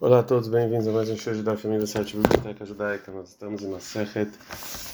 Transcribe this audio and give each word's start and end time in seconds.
Olá 0.00 0.20
a 0.20 0.22
todos, 0.22 0.46
bem-vindos 0.46 0.86
a 0.86 0.92
mais 0.92 1.10
um 1.10 1.16
show 1.16 1.34
da 1.42 1.56
família 1.56 1.80
do 1.80 1.86
site 1.88 2.16
Biblioteca 2.16 2.64
Judaica. 2.64 3.10
Nós 3.10 3.30
estamos 3.30 3.64
em 3.64 3.66
Masechet 3.66 4.30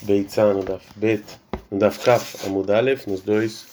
Beitzah, 0.00 0.54
no 0.54 0.64
Daf 0.64 0.82
Bet, 0.96 1.22
no 1.70 1.78
Daf 1.78 2.02
Kaf, 2.02 2.46
Amudalef, 2.46 3.06
nos 3.06 3.20
dois 3.20 3.66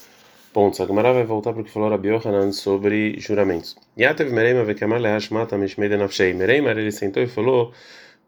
pontos. 0.52 0.82
A 0.82 0.86
Gemara 0.86 1.14
vai 1.14 1.24
voltar 1.24 1.54
para 1.54 1.62
o 1.62 1.64
que 1.64 1.72
falou 1.72 1.90
Rabi 1.90 2.10
Yohanan 2.10 2.52
sobre 2.52 3.18
juramentos. 3.18 3.78
Yatev 3.98 4.30
Mereima 4.30 4.66
Vekemar 4.66 5.00
Leash 5.00 5.30
Mata 5.30 5.58
Mishmei 5.58 5.88
Nafshei. 5.96 6.34
Mereima, 6.34 6.72
ele 6.72 6.92
sentou 6.92 7.24
e 7.24 7.28
falou 7.28 7.72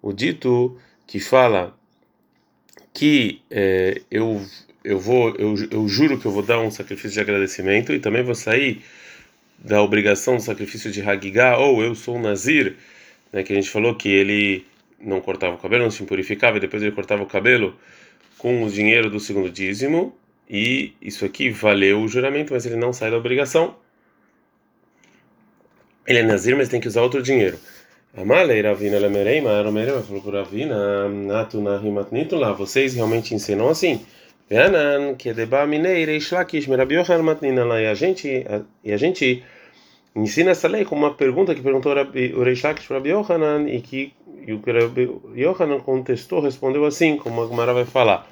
o 0.01 0.13
dito 0.13 0.77
que 1.05 1.19
fala 1.19 1.77
que 2.93 3.41
é, 3.51 4.01
eu, 4.09 4.41
eu, 4.81 4.97
vou, 4.97 5.35
eu, 5.35 5.55
eu 5.69 5.85
juro 5.89 6.17
que 6.17 6.25
eu 6.25 6.31
vou 6.31 6.41
dar 6.41 6.61
um 6.61 6.71
sacrifício 6.71 7.11
de 7.11 7.19
agradecimento 7.19 7.91
e 7.91 7.99
também 7.99 8.23
vou 8.23 8.33
sair 8.33 8.81
da 9.63 9.81
obrigação 9.81 10.35
do 10.35 10.41
sacrifício 10.41 10.91
de 10.91 11.01
Hagigah, 11.01 11.57
ou 11.57 11.81
eu 11.81 11.95
sou 11.95 12.17
um 12.17 12.21
Nazir, 12.21 12.75
né, 13.31 13.43
que 13.43 13.53
a 13.53 13.55
gente 13.55 13.69
falou 13.69 13.95
que 13.95 14.09
ele 14.09 14.65
não 14.99 15.21
cortava 15.21 15.55
o 15.55 15.57
cabelo, 15.57 15.83
não 15.83 15.91
se 15.91 16.03
impurificava, 16.03 16.57
e 16.57 16.59
depois 16.59 16.83
ele 16.83 16.91
cortava 16.91 17.23
o 17.23 17.25
cabelo 17.25 17.75
com 18.37 18.63
o 18.63 18.69
dinheiro 18.69 19.09
do 19.09 19.19
segundo 19.19 19.49
dízimo, 19.49 20.13
e 20.49 20.93
isso 21.01 21.23
aqui 21.23 21.49
valeu 21.49 22.01
o 22.01 22.07
juramento, 22.07 22.53
mas 22.53 22.65
ele 22.65 22.75
não 22.75 22.91
sai 22.91 23.09
da 23.09 23.17
obrigação. 23.17 23.75
Ele 26.05 26.19
é 26.19 26.23
Nazir, 26.23 26.57
mas 26.57 26.67
tem 26.67 26.81
que 26.81 26.87
usar 26.87 27.01
outro 27.01 27.23
dinheiro. 27.23 27.57
Amalei 28.15 28.61
Ravina 28.61 28.99
Lemereima, 28.99 29.49
Aromereima 29.51 30.01
falou 30.01 30.21
para 30.21 30.43
Ravina, 30.43 31.07
Natuna 31.07 31.79
Rimatnitu 31.79 32.35
lá, 32.35 32.51
vocês 32.51 32.93
realmente 32.93 33.33
ensinam 33.33 33.69
assim. 33.69 34.05
Veanan, 34.49 35.15
e 37.81 37.87
a 37.87 37.93
gente, 37.95 38.45
e 38.83 38.91
a 38.91 38.97
gente 38.97 39.43
ensina 40.15 40.51
essa 40.51 40.67
lei 40.67 40.85
com 40.85 40.95
uma 40.95 41.13
pergunta 41.13 41.55
que 41.55 41.61
perguntou 41.61 41.93
o 41.93 42.43
Reish 42.43 42.63
Lakish 42.63 42.87
para 42.87 42.99
Yohanan 43.07 43.67
e 43.67 43.81
que 43.81 44.13
e 44.45 44.53
o 44.53 44.61
Yohanan 45.35 45.79
contestou, 45.79 46.41
respondeu 46.41 46.85
assim, 46.85 47.15
como 47.15 47.43
a 47.43 47.47
Gemara 47.47 47.73
vai 47.73 47.85
falar, 47.85 48.27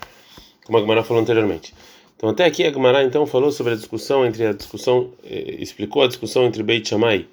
como 0.66 0.78
a 0.78 0.82
Gemara 0.82 1.04
falou 1.04 1.22
anteriormente. 1.22 1.74
Então 2.18 2.30
até 2.30 2.46
aqui 2.46 2.64
a 2.66 2.72
Gemara 2.72 3.04
então 3.04 3.26
falou 3.26 3.52
sobre 3.52 3.74
a 3.74 3.76
discussão 3.76 4.26
entre 4.26 4.46
a 4.46 4.54
discussão, 4.54 5.12
eh, 5.24 5.56
explicou 5.60 6.04
a 6.04 6.08
discussão 6.08 6.46
entre 6.46 6.62
Beit 6.64 6.88
Shammai 6.88 7.26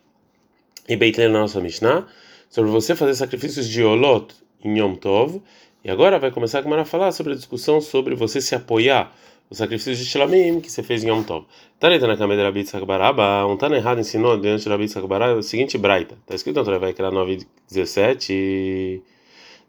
e 0.88 0.96
Beit 0.96 1.18
Leil 1.18 1.30
na 1.30 1.40
nossa 1.40 1.60
Mishnah, 1.60 2.06
sobre 2.48 2.70
você 2.70 2.94
fazer 2.94 3.14
sacrifícios 3.14 3.68
de 3.68 3.83
Olot 3.83 4.34
em 4.64 4.78
Yom 4.78 4.94
Tov, 4.94 5.42
e 5.84 5.90
agora 5.90 6.18
vai 6.18 6.30
começar 6.30 6.60
a 6.60 6.62
Gemara 6.62 6.83
a 6.83 6.86
falar 6.86 7.12
sobre 7.12 7.33
a 7.33 7.36
discussão 7.36 7.80
sobre 7.80 8.14
você 8.14 8.40
se 8.40 8.55
apoiar 8.55 9.12
o 9.50 9.54
sacrifício 9.54 9.94
de 9.94 10.04
Shlamim 10.04 10.60
que 10.60 10.70
você 10.70 10.82
fez 10.82 11.02
em 11.02 11.08
Yom 11.08 11.22
Tov. 11.22 11.46
Taneta 11.78 12.06
na 12.06 12.16
cama 12.16 12.36
de 12.36 12.42
Rabi 12.42 12.64
Tzakbaraba, 12.64 13.46
um 13.46 13.56
Tana 13.56 13.77
errado 13.77 14.00
ensinou 14.00 14.38
diante 14.38 14.64
de 14.64 14.68
Rabi 14.68 14.86
Tzakbaraba 14.86 15.38
o 15.38 15.42
seguinte 15.42 15.78
braita. 15.78 16.16
Está 16.22 16.34
escrito 16.34 16.62
na 16.62 16.78
vai 16.78 16.92
criar 16.92 17.10
9:17, 17.10 19.00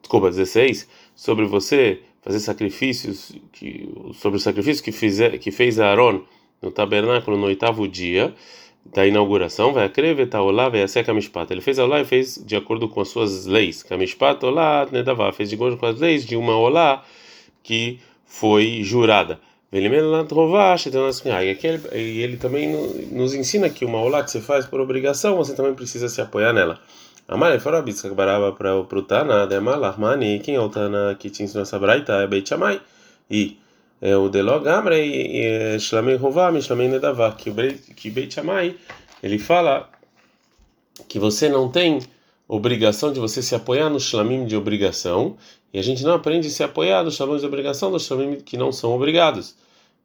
desculpa, 0.01 0.29
16, 0.29 0.87
sobre 1.15 1.45
você 1.45 2.01
fazer 2.21 2.39
sacrifícios 2.39 3.31
que 3.53 3.89
sobre 4.13 4.37
o 4.37 4.39
sacrifício 4.39 4.83
que 4.83 4.91
fizer 4.91 5.37
que 5.37 5.51
fez 5.51 5.79
Aaron 5.79 6.21
no 6.61 6.71
tabernáculo 6.71 7.37
no 7.37 7.45
oitavo 7.45 7.87
dia 7.87 8.33
da 8.85 9.05
inauguração, 9.05 9.71
vai 9.71 9.85
acrever 9.85 10.27
taolá, 10.27 10.67
vai 10.67 10.87
ser 10.87 11.05
kamishpat. 11.05 11.51
Ele 11.51 11.61
fez 11.61 11.77
olá 11.77 12.01
e 12.01 12.05
fez 12.05 12.43
de 12.43 12.55
acordo 12.55 12.89
com 12.89 13.01
as 13.01 13.09
suas 13.09 13.45
leis. 13.45 13.83
Kamishpat 13.83 14.43
olá, 14.45 14.87
nedavá, 14.91 15.31
fez 15.31 15.49
de 15.49 15.55
acordo 15.55 15.77
com 15.77 15.85
as 15.85 15.99
leis 15.99 16.25
de 16.25 16.35
uma 16.35 16.57
olá 16.57 17.05
que 17.61 17.99
foi 18.25 18.81
jurada. 18.83 19.39
E 19.71 21.49
aqui 21.51 21.67
ele, 21.67 21.81
ele 21.91 22.37
também 22.37 22.69
nos 23.11 23.33
ensina 23.33 23.69
que 23.69 23.85
uma 23.85 24.01
olá 24.01 24.23
que 24.23 24.31
você 24.31 24.41
faz 24.41 24.65
por 24.65 24.79
obrigação, 24.79 25.37
você 25.37 25.53
também 25.53 25.75
precisa 25.75 26.09
se 26.09 26.19
apoiar 26.19 26.53
nela. 26.53 26.79
Amar 27.27 27.59
fora 27.59 27.77
a 27.77 28.13
baraba 28.13 28.51
para 28.53 28.75
o 28.75 29.01
Tana, 29.03 29.45
de 29.45 29.59
Malarmani, 29.59 30.39
quem 30.39 30.55
é 30.55 30.59
o 30.59 30.67
Tana 30.67 31.15
que 31.19 31.29
te 31.29 31.43
ensinou 31.43 31.61
essa 31.61 31.77
braita 31.77 32.13
é 32.13 32.25
Beit 32.25 32.49
Shammai. 32.49 32.81
E 33.29 33.59
é 34.01 34.17
o 34.17 34.29
Delog 34.29 34.67
Amrei, 34.67 35.77
Shlamei 35.79 36.15
Rová, 36.15 36.51
Shlamei 36.59 36.87
Nedavá, 36.87 37.31
que 37.33 37.51
Beit 37.51 38.33
Shammai, 38.33 38.75
ele 39.21 39.37
fala 39.37 39.87
que 41.07 41.19
você 41.19 41.47
não 41.47 41.69
tem 41.69 41.99
obrigação 42.47 43.13
de 43.13 43.19
você 43.19 43.43
se 43.43 43.53
apoiar 43.53 43.91
no 43.91 43.99
shlamim 43.99 44.45
de 44.45 44.55
obrigação, 44.55 45.37
e 45.71 45.77
a 45.77 45.83
gente 45.83 46.03
não 46.03 46.15
aprende 46.15 46.47
a 46.47 46.49
se 46.49 46.63
apoiar 46.63 47.03
nos 47.03 47.15
shlamim 47.15 47.37
de 47.37 47.45
obrigação, 47.45 47.91
nos 47.91 48.05
shlamim 48.05 48.37
que 48.37 48.57
não 48.57 48.71
são 48.71 48.95
obrigados, 48.95 49.55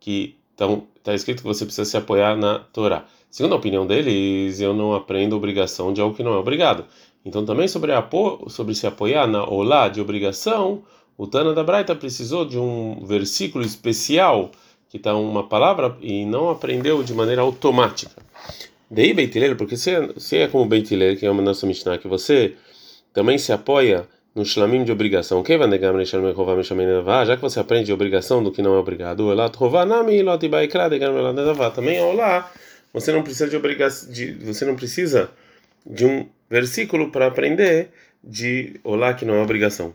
que 0.04 0.36
então 0.54 0.86
está 0.98 1.14
escrito 1.14 1.38
que 1.38 1.48
você 1.48 1.64
precisa 1.64 1.86
se 1.86 1.96
apoiar 1.96 2.36
na 2.36 2.58
Torá. 2.58 3.06
Segundo 3.30 3.54
a 3.54 3.56
opinião 3.56 3.86
deles, 3.86 4.60
eu 4.60 4.74
não 4.74 4.94
aprendo 4.94 5.34
obrigação 5.34 5.94
de 5.94 6.00
algo 6.00 6.14
que 6.14 6.22
não 6.22 6.34
é 6.34 6.36
obrigado. 6.36 6.84
Então 7.24 7.44
também 7.46 7.66
sobre 7.66 7.90
apo, 7.92 8.44
sobre 8.50 8.74
se 8.74 8.86
apoiar 8.86 9.26
na 9.26 9.42
Olá 9.44 9.88
de 9.88 10.02
obrigação, 10.02 10.82
o 11.16 11.26
Tana 11.26 11.54
da 11.54 11.64
Braita 11.64 11.94
precisou 11.94 12.44
de 12.44 12.58
um 12.58 13.02
versículo 13.06 13.64
especial 13.64 14.52
que 14.90 14.98
está 14.98 15.16
uma 15.16 15.48
palavra 15.48 15.96
e 16.02 16.26
não 16.26 16.50
aprendeu 16.50 17.02
de 17.02 17.14
maneira 17.14 17.40
automática. 17.40 18.22
Dei 18.90 19.14
Beitileiro, 19.14 19.56
porque 19.56 19.76
se, 19.76 19.90
se 20.18 20.36
é 20.36 20.46
como 20.46 20.66
Beitileiro, 20.66 21.18
que 21.18 21.24
é 21.24 21.30
uma 21.30 21.42
nossa 21.42 21.66
Mishnah, 21.66 21.96
que 21.96 22.06
você 22.06 22.56
também 23.12 23.38
se 23.38 23.52
apoia 23.52 24.06
no 24.34 24.44
shlamim 24.44 24.82
de 24.82 24.90
obrigação. 24.90 25.42
Quem 25.42 25.56
vai 25.56 25.68
negar 25.68 25.92
Já 27.24 27.36
que 27.36 27.42
você 27.42 27.60
aprende 27.60 27.86
de 27.86 27.92
obrigação 27.92 28.42
do 28.42 28.50
que 28.50 28.60
não 28.60 28.74
é 28.74 28.78
obrigado, 28.78 29.30
também 31.70 32.00
olá. 32.00 32.50
Você 32.92 33.12
não 33.12 33.22
precisa 33.22 33.48
de 33.48 33.56
obrigação, 33.56 34.12
de, 34.12 34.32
você 34.32 34.64
não 34.64 34.74
precisa 34.74 35.30
de 35.86 36.04
um 36.04 36.28
versículo 36.50 37.10
para 37.10 37.26
aprender 37.26 37.90
de 38.22 38.80
olá 38.82 39.14
que 39.14 39.24
não 39.24 39.34
é 39.34 39.42
obrigação. 39.42 39.94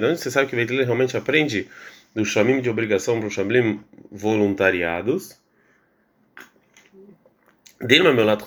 De 0.00 0.06
onde 0.06 0.20
você 0.20 0.30
sabe 0.30 0.48
que 0.48 0.54
Beitileiro 0.54 0.86
realmente 0.86 1.16
aprende 1.16 1.66
do 2.14 2.24
shlamim 2.24 2.60
de 2.60 2.70
obrigação 2.70 3.18
para 3.18 3.28
os 3.28 3.34
shlamim 3.34 3.80
voluntariados? 4.10 5.36
Dilma 7.80 8.12
meu 8.12 8.24
lado 8.24 8.42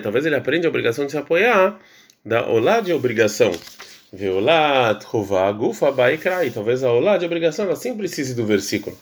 talvez 0.00 0.26
ele 0.26 0.36
aprenda 0.36 0.66
a 0.66 0.70
obrigação 0.70 1.06
de 1.06 1.12
se 1.12 1.18
apoiar 1.18 1.78
da 2.24 2.46
olá 2.48 2.80
de 2.80 2.92
obrigação. 2.92 3.52
Vê 4.10 4.30
olá, 4.30 4.98
gufa, 5.54 5.92
baikrai. 5.92 6.50
Talvez 6.50 6.82
a 6.82 6.90
olá 6.90 7.18
de 7.18 7.26
obrigação 7.26 7.70
assim 7.70 7.94
precise 7.96 8.34
do 8.34 8.46
versículo. 8.46 8.96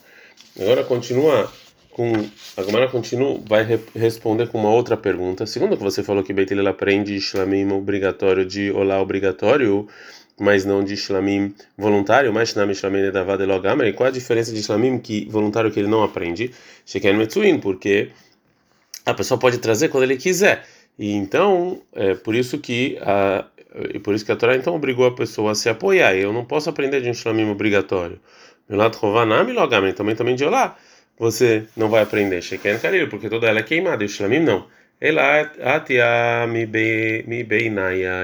Agora 0.59 0.83
continua 0.83 1.49
com 1.91 2.11
a 2.57 2.63
Gemara 2.63 2.87
continua 2.89 3.39
vai 3.47 3.63
re 3.63 3.79
responder 3.95 4.47
com 4.47 4.57
uma 4.57 4.71
outra 4.71 4.97
pergunta. 4.97 5.45
Segundo 5.45 5.77
que 5.77 5.83
você 5.83 6.03
falou 6.03 6.23
que 6.23 6.33
Beit 6.33 6.51
aprende 6.67 7.19
shlamim 7.21 7.71
obrigatório 7.71 8.45
de 8.45 8.71
olá 8.71 8.99
obrigatório, 8.99 9.87
mas 10.39 10.65
não 10.65 10.83
de 10.83 10.97
shlamim 10.97 11.53
voluntário, 11.77 12.33
mas 12.33 12.49
shlamim 12.49 12.73
shlamim 12.73 13.01
nedavad 13.03 13.41
elogamre. 13.41 13.93
Qual 13.93 14.09
a 14.09 14.11
diferença 14.11 14.51
de 14.51 14.61
shlamim 14.61 14.97
que 14.97 15.25
voluntário 15.29 15.71
que 15.71 15.79
ele 15.79 15.87
não 15.87 16.03
aprende? 16.03 16.51
Sheken 16.85 17.15
metzuin, 17.15 17.59
porque 17.59 18.09
a 19.05 19.13
pessoa 19.13 19.39
pode 19.39 19.59
trazer 19.59 19.89
quando 19.89 20.03
ele 20.03 20.17
quiser. 20.17 20.65
E 20.97 21.11
então, 21.11 21.81
é 21.93 22.13
por 22.15 22.35
isso 22.35 22.59
que 22.59 22.97
a 23.01 23.45
e 23.91 23.97
por 23.99 24.13
isso 24.13 24.23
que 24.23 24.31
a 24.31 24.35
Torá 24.35 24.55
então 24.55 24.75
obrigou 24.75 25.05
a 25.05 25.15
pessoa 25.15 25.51
a 25.51 25.55
se 25.55 25.67
apoiar. 25.67 26.15
Eu 26.15 26.31
não 26.31 26.45
posso 26.45 26.69
aprender 26.69 27.01
de 27.01 27.09
um 27.09 27.13
shlamim 27.13 27.49
obrigatório. 27.49 28.19
Meu 28.69 28.77
lado 28.77 28.97
rovanam 28.97 29.49
e 29.49 29.93
também 29.93 30.15
também 30.15 30.35
de 30.35 30.45
olá. 30.45 30.77
Você 31.17 31.65
não 31.75 31.89
vai 31.89 32.03
aprender 32.03 32.41
sheken 32.41 32.79
kalil, 32.79 33.09
porque 33.09 33.29
toda 33.29 33.47
ela 33.47 33.59
é 33.59 33.63
queimada 33.63 34.03
e 34.03 34.05
o 34.05 34.09
shlamim 34.09 34.39
não. 34.39 34.67
Ela 35.01 35.51
mi. 36.47 36.67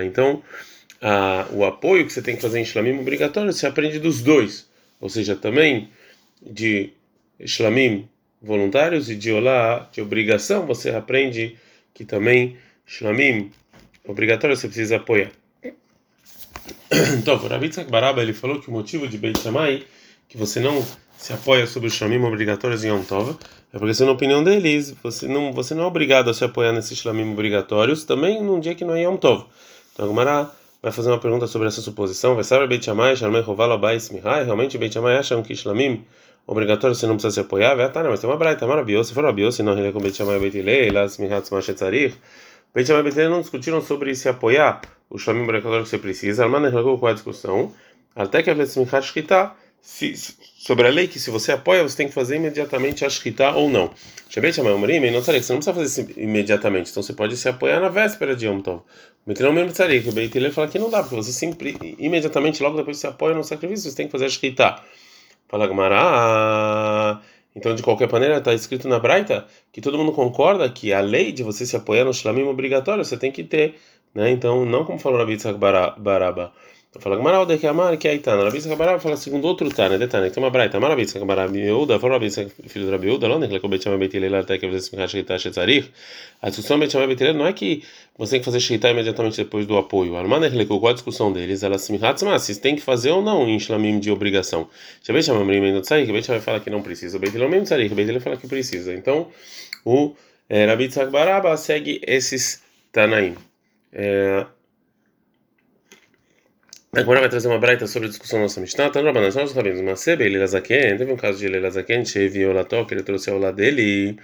Então, 0.06 0.42
a, 1.02 1.48
o 1.52 1.66
apoio 1.66 2.06
que 2.06 2.14
você 2.14 2.22
tem 2.22 2.36
que 2.36 2.42
fazer 2.42 2.60
em 2.60 2.66
shlamim 2.66 3.00
obrigatório, 3.00 3.52
você 3.52 3.68
aprende 3.68 4.00
dos 4.00 4.22
dois. 4.22 4.70
Ou 5.02 5.10
seja, 5.10 5.36
também 5.36 5.90
de 6.42 6.92
shlamim 7.46 8.08
voluntários 8.42 9.10
e 9.10 9.16
de 9.16 9.32
olá, 9.32 9.90
de 9.92 10.02
obrigação, 10.02 10.66
você 10.66 10.90
aprende 10.90 11.58
que 11.94 12.06
também 12.06 12.58
shlamim 12.86 13.52
obrigatório 14.08 14.56
você 14.56 14.68
precisa 14.68 14.98
apoiar. 14.98 15.32
Então, 17.18 17.36
o 17.36 17.48
Rabi 17.48 17.70
Baraba 17.90 18.22
ele 18.22 18.34
falou 18.34 18.60
que 18.60 18.70
o 18.70 18.72
motivo 18.72 19.08
de 19.08 19.18
Beit 19.18 19.40
Shammai 19.40 19.86
que 20.28 20.38
você 20.38 20.60
não 20.60 20.86
se 21.18 21.34
apoia 21.34 21.66
sobre 21.68 21.88
os 21.88 21.94
shlamim 21.94 22.24
obrigatórios 22.24 22.84
em 22.84 22.90
Yom 22.90 23.04
Tov 23.04 23.38
é 23.74 23.78
porque, 23.78 24.04
na 24.04 24.12
opinião 24.12 24.44
deles, 24.44 24.96
você 25.04 25.28
não, 25.28 25.52
você 25.54 25.76
não 25.76 25.84
é 25.84 25.88
obrigado 25.88 26.30
a 26.30 26.34
se 26.34 26.44
apoiar 26.44 26.72
nesses 26.72 26.98
shlamim 26.98 27.32
obrigatórios 27.32 28.04
também 28.04 28.42
num 28.42 28.60
dia 28.60 28.74
que 28.74 28.86
não 28.86 28.96
é 28.96 29.04
Yom 29.04 29.18
Tov. 29.18 29.46
Então, 29.94 30.06
a 30.06 30.08
Gemara 30.08 30.52
vai 30.82 30.92
fazer 30.92 31.10
uma 31.10 31.20
pergunta 31.20 31.46
sobre 31.46 31.68
essa 31.68 31.82
suposição. 31.82 32.36
Vai 32.36 32.44
saber 32.44 32.68
Beit 32.68 32.86
Shammai, 32.86 33.16
Shalmei 33.16 33.42
Roval 33.42 33.72
Abais 33.74 34.10
Mihai? 34.10 34.44
Realmente 34.44 34.78
Beit 34.78 34.94
Shammai 34.94 35.18
acham 35.18 35.44
que 35.44 35.56
shlamim 35.56 36.06
obrigatório 36.50 36.96
você 36.96 37.06
não 37.06 37.14
precisa 37.16 37.34
se 37.34 37.40
apoiar, 37.40 37.76
vai 37.76 37.92
tá, 37.92 38.04
mas 38.04 38.20
tem 38.20 38.30
uma 38.30 38.36
braita, 38.36 38.66
maravilhosa, 38.66 39.10
se 39.10 39.14
for 39.14 39.22
maravilhoso, 39.22 39.62
não 39.64 39.78
ele 39.78 39.92
com 39.92 40.00
Beit 40.00 40.20
Hillel, 40.58 40.94
las 40.94 41.18
mihatz 41.20 41.50
Shammai 41.50 43.04
Beit 43.04 43.18
Hillel 43.18 43.30
não 43.30 43.42
discutiram 43.42 43.82
sobre 43.82 44.16
se 44.16 44.28
apoiar 44.28 44.82
o 45.10 45.18
shlamim 45.18 45.44
obrigatório 45.44 45.84
que 45.84 45.90
você 45.90 45.98
precisa. 45.98 46.44
Alman 46.44 46.70
relagou 46.70 46.98
com 46.98 47.08
a 47.08 47.14
discussão. 47.14 47.74
Até 48.16 48.44
que 48.44 48.50
a 48.50 48.54
smihat 48.54 49.06
shkita, 49.06 49.52
sobre 49.82 50.88
a 50.88 50.90
lei 50.90 51.08
que 51.08 51.20
se 51.20 51.30
você 51.30 51.52
apoia, 51.52 51.84
você 51.84 51.98
tem 51.98 52.08
que 52.08 52.14
fazer 52.14 52.36
imediatamente 52.36 53.06
a 53.06 53.10
shkita 53.10 53.52
ou 53.52 53.70
não. 53.70 53.92
Shabbat 54.30 54.56
Shamay 54.56 54.74
Omrim, 54.74 55.12
não 55.12 55.22
você 55.22 55.32
não 55.32 55.60
precisa 55.60 55.74
fazer 55.74 55.86
isso 55.86 56.20
imediatamente, 56.20 56.92
então 56.92 57.02
você 57.02 57.14
pode 57.14 57.38
se 57.38 57.48
apoiar 57.48 57.80
na 57.80 57.90
véspera 57.90 58.36
de 58.36 58.46
Yom 58.46 58.62
Tov. 58.62 58.82
Não 59.26 59.54
mesmo 59.54 59.72
tzarik, 59.72 60.08
Hillel 60.10 60.52
fala 60.52 60.68
que 60.68 60.80
não 60.80 60.90
dá, 60.90 61.02
porque 61.02 61.16
você 61.16 61.32
sempre, 61.32 61.96
imediatamente, 61.98 62.62
logo 62.62 62.78
depois 62.78 62.98
que 62.98 63.02
você 63.02 63.08
apoia 63.08 63.36
no 63.36 63.44
sacrifício, 63.44 63.90
você 63.90 63.96
tem 63.96 64.08
que 64.08 64.12
fazer 64.12 64.26
a 64.26 64.30
shkita. 64.30 64.82
Fala 65.50 65.66
Gamara, 65.68 67.22
então 67.56 67.74
de 67.74 67.82
qualquer 67.82 68.10
maneira 68.12 68.38
está 68.38 68.54
escrito 68.54 68.88
na 68.88 69.00
Braita 69.00 69.48
que 69.72 69.82
todo 69.82 69.98
mundo 69.98 70.12
concorda 70.12 70.70
que 70.70 70.94
a 70.94 71.02
lei 71.02 71.32
de 71.32 71.42
você 71.42 71.66
se 71.66 71.76
apoiar 71.76 72.06
no 72.06 72.14
shlamim 72.14 72.44
obrigatório, 72.44 73.04
você 73.04 73.18
tem 73.18 73.32
que 73.32 73.44
ter, 73.44 73.76
né? 74.14 74.30
Então, 74.30 74.64
não 74.64 74.86
como 74.86 75.00
falou 75.00 75.18
Rabi 75.18 75.38
Baraba, 75.98 76.54
então 76.90 77.00
fala 77.00 77.18
Gamaral 77.18 77.46
de 77.46 77.56
que 77.60 77.68
amar 77.68 77.96
que 77.98 78.08
aí 78.08 78.18
tá. 78.18 78.36
Na 78.36 78.46
Rabi 78.46 78.60
Sakabarab 78.60 79.00
fala 79.00 79.16
segundo 79.16 79.46
outro 79.46 79.70
tá, 79.70 79.88
né? 79.88 80.00
Detalhe, 80.00 80.32
tem 80.32 80.42
uma 80.42 80.50
braita. 80.50 80.78
Amar 80.78 80.90
Rabi 80.90 81.08
Sakabarab 81.08 81.56
Yehuda, 81.56 82.00
fala 82.00 82.14
Rabi 82.14 82.32
filho 82.32 82.86
do 82.86 82.92
Rabi 82.92 83.06
Yehuda, 83.06 83.28
não, 83.28 83.38
né? 83.38 83.48
Que 83.48 83.64
ele 83.64 83.82
chama 83.82 83.98
Betilel 84.00 84.36
até 84.36 84.58
que 84.58 84.68
você 84.68 84.82
se 84.82 84.96
encaixa 84.96 85.16
que 85.20 85.24
tá 85.24 85.38
shetzarich. 85.38 85.92
A 86.42 86.50
discussão 86.50 86.80
Bet 86.80 86.92
chama 86.92 87.06
Betilel 87.06 87.36
não 87.36 87.46
é 87.46 87.54
que 87.54 87.84
você 88.18 88.32
tem 88.32 88.40
que 88.40 88.46
fazer 88.46 88.60
sheitar 88.60 88.90
imediatamente 88.90 89.38
depois 89.38 89.68
do 89.68 89.78
apoio. 89.78 90.16
Alman 90.16 90.44
é 90.44 90.66
qual 90.66 90.88
a 90.88 90.94
discussão 90.94 91.32
deles? 91.32 91.62
Ela 91.62 91.78
se 91.78 91.96
mas 92.26 92.42
se 92.42 92.60
tem 92.60 92.76
que 92.76 92.82
fazer 92.82 93.12
ou 93.12 93.22
não 93.22 93.48
em 93.48 93.60
shlamim 93.60 94.00
de 94.00 94.10
obrigação. 94.10 94.68
Shabet 95.04 95.28
chama 95.28 95.46
Mrim 95.46 95.62
Mendot 95.62 95.84
Tzarich, 95.84 96.12
Bet 96.12 96.26
chama 96.26 96.40
fala 96.40 96.60
que 96.60 96.72
não 96.72 96.82
precisa. 96.82 97.20
Betilel 97.20 97.50
mesmo 97.50 97.66
Tzarich, 97.66 97.94
Betilel 97.94 98.20
fala 98.20 98.36
que 98.36 98.48
precisa. 98.48 98.96
Então, 98.96 99.28
o 99.86 100.16
é, 100.50 100.66
Rabi 100.66 100.92
Sakabarab 100.92 101.56
segue 101.56 102.02
esses 102.08 102.64
Tanaim. 102.92 103.36
É, 103.94 104.46
Agora 106.92 107.20
vai 107.20 107.30
trazer 107.30 107.48
uma 107.48 107.60
braita 107.60 107.86
sobre 107.86 108.08
a 108.08 108.10
discussão 108.10 108.40
nossa 108.40 108.60
Mishnah. 108.60 108.90
Tá 108.90 109.00
Rabanan, 109.00 109.30
nós 109.30 109.52
sabemos, 109.52 109.80
mas 109.82 110.00
Sebe, 110.00 110.26
ele 110.26 110.40
Lazaken, 110.40 110.98
teve 110.98 111.12
um 111.12 111.16
caso 111.16 111.38
de 111.38 111.46
ele 111.46 111.60
Lazaken, 111.60 112.04
Chevi 112.04 112.44
Olató, 112.48 112.84
que 112.84 112.96
ele 112.96 113.04
trouxe 113.04 113.30
ao 113.30 113.38
lado 113.38 113.58
dele, 113.58 114.18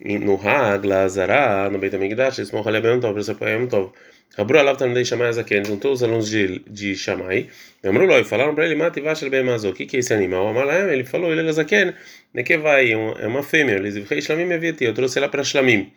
no 0.00 0.34
Hag, 0.34 0.84
Lazará, 0.84 1.70
no 1.70 1.78
Beit 1.78 1.94
HaMikdash, 1.94 2.40
esse 2.40 2.52
morra 2.52 2.80
bem 2.80 2.98
Tov, 2.98 3.16
apoia 3.30 3.64
Tov. 3.68 3.92
Abru 4.36 4.58
Alav 4.58 4.76
Tanudei 4.76 5.04
Shamai 5.04 5.32
Zaken, 5.32 5.64
juntou 5.64 5.92
os 5.92 6.02
alunos 6.02 6.28
de, 6.28 6.58
de 6.68 6.96
Shamai, 6.96 7.48
Amru 7.84 8.06
Loi, 8.06 8.24
falaram 8.24 8.56
para 8.56 8.66
ele, 8.66 8.74
Mati 8.74 9.00
Vashel 9.00 9.30
Ben 9.30 9.44
Mazo, 9.44 9.70
o 9.70 9.72
que 9.72 9.86
que 9.86 9.96
é 9.96 10.00
esse 10.00 10.12
animal? 10.12 10.48
Amalaem, 10.48 10.92
ele 10.92 11.04
falou, 11.04 11.30
ele 11.30 11.42
Lazaken, 11.42 11.94
né 12.34 12.42
que 12.42 12.58
vai, 12.58 12.90
é 12.90 13.26
uma 13.28 13.44
fêmea, 13.44 13.76
eles 13.76 13.94
Rei 14.08 14.20
Shlamim 14.20 14.50
Evieti, 14.52 14.84
eu 14.84 14.94
trouxe 14.94 15.18
ela 15.18 15.28
para 15.28 15.44
Shlamim. 15.44 15.92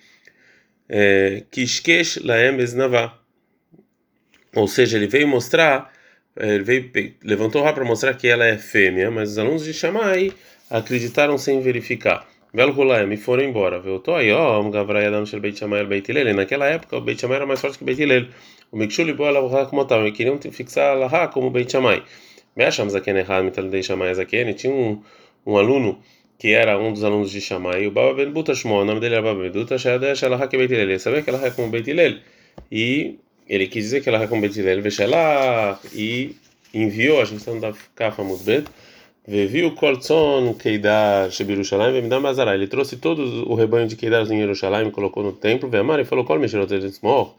Kishkesh 1.50 2.18
Laem 2.24 2.56
Beznavá. 2.56 3.18
Ou 4.56 4.68
seja, 4.68 4.98
ele 4.98 5.08
veio 5.08 5.28
mostrar 5.28 5.92
ele 6.38 6.64
veio, 6.64 6.92
levantou 7.24 7.66
o 7.66 7.74
para 7.74 7.86
mostrar 7.86 8.14
que 8.16 8.28
ela 8.28 8.46
é 8.46 8.58
fêmea, 8.58 9.12
mas 9.12 9.32
os 9.32 9.38
alunos 9.38 9.64
de 9.64 9.74
Shammai 9.74 10.32
acreditaram 10.70 11.38
sem 11.38 11.62
verificar. 11.62 12.28
Rulaem 12.56 13.12
e 13.12 13.18
foram 13.18 13.44
embora. 13.44 13.80
Voltou 13.80 14.16
aí, 14.16 14.32
ó, 14.32 14.62
um 14.62 14.70
Gavrai 14.70 15.08
Adam 15.08 15.26
Shel 15.26 15.40
Beit 15.40 15.58
Shammai 15.58 15.86
Beit 15.86 16.10
Hillel. 16.12 16.36
Naquela 16.36 16.68
época 16.68 16.98
o 16.98 17.02
Beit 17.02 17.20
Shammai 17.20 17.38
era 17.38 17.46
mais 17.46 17.60
forte 17.60 17.78
que 17.78 17.84
o 17.84 17.86
Beit 17.86 18.02
Hillel. 18.02 18.28
O 18.72 18.78
Mikshul 18.78 19.10
e 19.10 19.14
Boa 19.14 19.66
como 19.66 19.86
tal. 19.86 20.12
Queriam 20.12 20.40
fixar 20.52 20.96
Laha 20.96 21.28
como 21.30 21.50
Beit 21.50 21.72
Shammai. 21.72 22.04
Meacham 22.56 22.90
Zaken 22.90 23.18
Errad 23.18 23.44
Mitalidei 23.44 23.82
Shammai 23.82 24.14
Zaken. 24.14 24.54
Tinha 24.54 24.74
um, 24.74 25.02
um 25.46 25.58
aluno 25.58 26.00
que 26.38 26.50
era 26.50 26.78
um 26.78 26.94
dos 26.94 27.04
alunos 27.04 27.32
de 27.32 27.42
Shammai. 27.42 27.88
O 27.88 27.92
Baba 27.92 28.14
Ben 28.14 28.30
Butashmo, 28.30 28.76
o 28.76 28.86
nome 28.86 29.00
dele 29.00 29.16
era 29.16 29.24
Baba 29.24 29.42
Ben 29.42 29.52
Buta. 29.52 29.78
Shadash 29.80 30.22
Laha 30.22 30.48
que 30.48 30.56
Beit 30.56 30.72
Hillel. 30.72 30.90
Ele 30.90 31.00
sabia 31.00 31.24
que 31.24 31.30
ela 31.32 31.44
é 31.44 31.50
como 31.50 31.70
Beit 31.70 31.90
Hillel. 31.90 32.20
E 32.72 33.18
ele 33.48 33.68
quis 33.68 33.86
dizer 33.86 34.02
que 34.02 34.10
ela 34.10 34.18
recompensa 34.18 34.60
ele 34.60 34.82
lá 35.08 35.80
e 35.94 36.36
enviou, 36.74 37.22
a 37.22 37.26
gente 37.26 37.40
está 37.40 37.52
no 37.52 37.78
Kafa 37.96 38.24
Mudbet, 38.24 38.66
viu 39.28 39.72
Koltzon 39.72 40.54
Keidar 40.56 41.32
Shebirushalayim 41.32 41.94
Vemidam 41.94 42.22
Bazará. 42.22 42.56
Ele 42.56 42.68
trouxe 42.68 42.98
todo 42.98 43.50
o 43.50 43.56
rebanho 43.56 43.88
de 43.88 43.96
Keidar 43.96 44.24
em 44.24 44.40
Jerusalém, 44.40 44.90
colocou 44.92 45.24
no 45.24 45.32
templo, 45.32 45.70
Vemar 45.70 46.00
e 46.00 46.06
falou: 46.06 46.26
Kol 46.26 46.40
Meshirot 46.40 46.74
Esmor. 46.74 47.34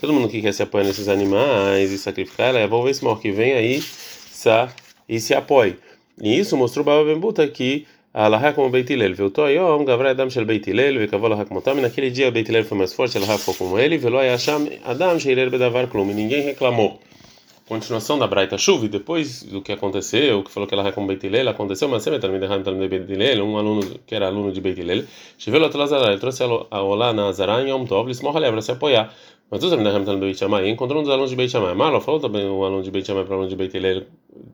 Todo 0.00 0.12
mundo 0.12 0.28
que 0.28 0.40
quer 0.40 0.52
se 0.54 0.62
apoiar 0.62 0.84
nesses 0.84 1.08
animais 1.08 1.90
e 1.92 1.98
sacrificar, 1.98 2.54
leva 2.54 2.74
o 2.76 2.88
Esmor 2.88 3.20
que 3.20 3.30
vem 3.30 3.52
aí 3.52 3.82
e 5.08 5.20
se 5.20 5.34
apoie. 5.34 5.76
E 6.20 6.38
isso 6.38 6.56
mostrou 6.56 6.84
Baba 6.84 7.04
Bembuta 7.04 7.46
que 7.46 7.86
Alahá 8.12 8.52
como 8.52 8.70
Beit 8.70 8.92
Hillel, 8.92 9.14
Velto 9.14 9.42
Ayom, 9.42 9.84
Gavra 9.84 10.10
Adam 10.10 10.28
Shel 10.28 10.44
Beit 10.44 10.68
Hillel, 10.68 10.98
Vekavó 10.98 11.26
Alahá 11.26 11.44
como 11.44 11.62
Tam. 11.62 11.80
Naquele 11.80 12.10
dia 12.10 12.28
Beit 12.32 12.48
Hillel 12.48 12.64
foi 12.64 12.76
mais 12.76 12.92
forte, 12.92 13.16
Alahá 13.16 13.38
ficou 13.38 13.54
como 13.54 13.78
ele, 13.78 13.98
Velo 13.98 14.18
Ayasham 14.18 14.68
Adam 14.84 15.16
Sheirel 15.16 15.48
Bedavar 15.48 15.86
Klum, 15.86 16.10
e 16.10 16.14
ninguém 16.14 16.42
reclamou. 16.42 16.98
Continuação 17.68 18.18
da 18.18 18.26
Braita 18.26 18.58
Chuve, 18.58 18.88
depois 18.88 19.44
do 19.44 19.62
que 19.62 19.70
aconteceu, 19.70 20.40
o 20.40 20.42
que 20.42 20.50
falou 20.50 20.66
que 20.66 20.74
Alahá 20.74 20.88
é 20.88 20.92
como 20.92 21.06
Beit 21.06 21.24
Hillel, 21.24 21.50
aconteceu, 21.50 21.88
mas 21.88 22.02
sempre 22.02 22.18
também 22.18 22.40
derrame 22.40 22.64
também 22.64 22.88
de 22.88 23.42
um 23.42 23.56
aluno 23.56 24.00
que 24.04 24.12
era 24.12 24.26
aluno 24.26 24.50
de 24.50 24.60
Beit 24.60 24.80
Hillel, 24.80 25.04
Shivelo 25.38 25.66
Atlazará, 25.66 26.10
ele 26.10 26.18
trouxe 26.18 26.42
a 26.42 26.82
Olá 26.82 27.12
na 27.12 27.28
Azará 27.28 27.62
em 27.62 27.70
Yom 27.70 27.84
Tov, 27.84 28.08
ele 28.08 28.14
se 28.14 28.24
morra 28.24 28.40
para 28.40 28.60
se 28.60 28.72
apoiar. 28.72 29.14
Mas 29.48 29.60
tudo 29.60 29.76
também 29.76 29.84
da 29.84 29.98
do 30.00 30.18
Beit 30.18 30.36
Shammai, 30.36 30.68
encontrou 30.68 30.98
um 30.98 31.04
dos 31.04 31.12
alunos 31.12 31.30
de 31.30 31.36
Beit 31.36 31.52
Shammai, 31.52 31.74
Malo 31.74 32.00
falou 32.00 32.18
também 32.18 32.44
um 32.44 32.64
aluno 32.64 32.82
de 32.82 32.90
Beit 32.90 33.06
Shammai 33.06 33.22
para 33.22 33.34
o 33.34 33.34
aluno 33.34 33.48
de 33.48 33.54
Beit 33.54 33.76
Hillel 33.76 34.02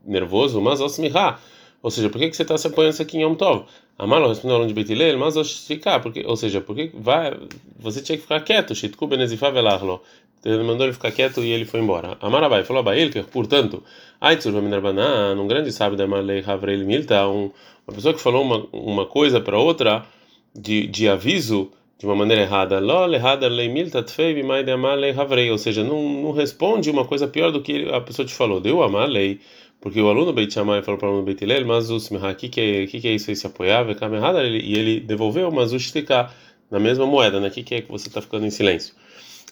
nervoso, 0.05 0.61
mas 0.61 0.83
Osmihá. 0.83 1.39
Ou 1.83 1.91
seja, 1.91 2.09
por 2.09 2.19
que, 2.19 2.31
que 2.31 2.37
você 2.37 2.43
está 2.43 2.57
se 2.59 2.67
apoiando 2.67 2.95
isso 2.95 3.03
aqui 3.03 3.19
em 3.19 3.23
Yom 3.23 3.35
Tov? 3.35 3.65
Amalo 3.99 4.29
respondeu 4.29 4.57
aluno 4.57 4.69
de 4.69 4.75
Betilel, 4.75 5.19
mas 5.19 5.37
ficar, 5.67 6.01
porque, 6.01 6.25
ou 6.27 6.37
seja, 6.37 6.61
porque 6.61 6.91
vai, 6.95 7.35
você 7.79 8.03
tinha 8.03 8.17
que 8.17 8.23
ficar 8.23 8.41
quieto, 8.41 8.75
Shitku 8.75 9.07
Benezifá 9.07 9.51
Velarlo. 9.51 10.03
Ele 10.45 10.63
mandou 10.63 10.87
ele 10.87 10.93
ficar 10.93 11.11
quieto 11.11 11.43
e 11.43 11.51
ele 11.51 11.65
foi 11.65 11.81
embora. 11.81 12.17
Amarabai 12.21 12.63
falou 12.63 12.87
a 12.89 12.97
ele, 12.97 13.23
portanto, 13.25 13.83
Aitzur 14.21 14.53
Vaminarbanan, 14.53 15.35
um 15.41 15.47
grande 15.47 15.73
sábio 15.73 15.97
da 15.97 16.07
Malei 16.07 16.45
Havrei 16.47 16.77
Milta, 16.85 17.27
um, 17.27 17.51
uma 17.87 17.95
pessoa 17.95 18.15
que 18.15 18.21
falou 18.21 18.43
uma, 18.43 18.67
uma 18.73 19.07
coisa 19.07 19.41
para 19.41 19.59
outra 19.59 20.05
de, 20.55 20.87
de 20.87 21.09
aviso 21.09 21.73
de 21.99 22.05
uma 22.05 22.15
maneira 22.15 22.43
errada, 22.43 22.79
ou 25.51 25.59
seja, 25.59 25.83
não, 25.83 26.09
não 26.09 26.33
responde 26.33 26.91
uma 26.91 27.07
coisa 27.07 27.27
pior 27.27 27.51
do 27.51 27.63
que 27.63 27.89
a 27.91 28.01
pessoa 28.01 28.27
te 28.27 28.35
falou. 28.35 28.61
Deu 28.61 28.83
a 28.83 29.07
lei 29.07 29.41
porque 29.81 30.01
o 30.01 30.09
aluno 30.09 30.33
Beit 30.33 30.53
Shammai 30.53 30.83
falou 30.83 30.99
para 30.99 31.09
o 31.09 31.11
aluno 31.13 31.25
Beit 31.25 31.43
Hillel, 31.43 31.67
mas 31.67 31.91
o 31.91 31.97
o 31.97 32.35
que, 32.35 32.49
que, 32.49 32.61
é, 32.61 32.87
que, 32.87 33.01
que 33.01 33.09
é 33.09 33.13
isso 33.13 33.31
aí 33.31 33.37
se 33.37 33.47
apoiava, 33.47 33.93
e 33.93 34.75
ele 34.75 35.01
devolveu, 35.01 35.51
mas 35.51 35.73
o 35.73 35.79
Shtika, 35.79 36.31
na 36.71 36.79
mesma 36.79 37.07
moeda, 37.07 37.41
né? 37.41 37.49
O 37.49 37.51
que, 37.51 37.63
que 37.63 37.75
é 37.77 37.81
que 37.83 37.91
você 37.91 38.09
está 38.09 38.21
ficando 38.21 38.47
em 38.47 38.51
silêncio? 38.51 38.95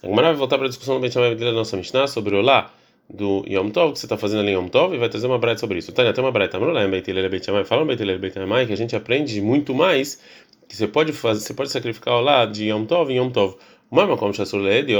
Agora 0.02 0.28
vai 0.28 0.34
voltar 0.34 0.58
para 0.58 0.66
a 0.66 0.68
discussão 0.68 0.96
do 0.96 1.00
Beit 1.00 1.14
Shammai 1.14 1.34
da 1.34 1.52
nossa 1.52 1.76
Mishnah 1.76 2.06
sobre 2.06 2.34
o 2.34 2.42
lá 2.42 2.72
do 3.08 3.44
Yom 3.46 3.70
Tov, 3.70 3.92
que 3.92 3.98
você 3.98 4.06
está 4.06 4.16
fazendo 4.16 4.40
ali 4.40 4.50
em 4.50 4.54
Yom 4.54 4.68
Tov, 4.68 4.94
e 4.94 4.98
vai 4.98 5.08
trazer 5.08 5.26
uma 5.26 5.38
breta 5.38 5.60
sobre 5.60 5.78
isso. 5.78 5.92
Tânia, 5.92 6.12
tem 6.12 6.24
uma 6.24 6.32
breta, 6.32 6.58
não 6.58 6.76
é 6.76 6.88
Beit 6.88 7.10
Hillel 7.10 7.30
Beit 7.30 7.44
Shammai, 7.44 7.64
fala 7.64 7.84
Beit 7.84 8.02
Hillel 8.02 8.18
Beit 8.18 8.34
Shammai, 8.34 8.66
que 8.66 8.72
a 8.72 8.76
gente 8.76 8.96
aprende 8.96 9.40
muito 9.40 9.74
mais, 9.74 10.20
que 10.68 10.76
você 10.76 10.88
pode 10.88 11.12
fazer, 11.12 11.40
você 11.40 11.54
pode 11.54 11.70
sacrificar 11.70 12.14
o 12.14 12.20
lá 12.20 12.46
de 12.46 12.70
Yom 12.70 12.84
Tov 12.84 13.12
em 13.12 13.18
Yom 13.18 13.30
Tov. 13.30 13.56
Uma 13.90 14.16
como 14.16 14.32